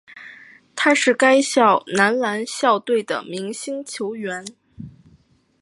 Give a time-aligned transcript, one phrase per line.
[0.75, 4.43] 他是该校男篮校队的明星球员。